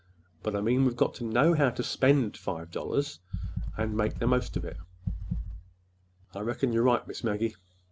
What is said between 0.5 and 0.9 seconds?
I mean that